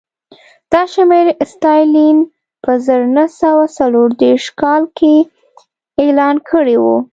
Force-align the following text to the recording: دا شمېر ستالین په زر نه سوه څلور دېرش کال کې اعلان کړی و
دا 0.71 0.81
شمېر 0.93 1.25
ستالین 1.53 2.17
په 2.63 2.71
زر 2.85 3.01
نه 3.15 3.25
سوه 3.39 3.63
څلور 3.77 4.07
دېرش 4.23 4.45
کال 4.61 4.83
کې 4.97 5.15
اعلان 6.01 6.35
کړی 6.49 6.77
و 6.79 6.85